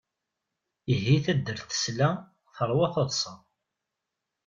[0.93, 2.09] Ihi taddart tesla,
[2.55, 3.33] teṛwa taḍsa.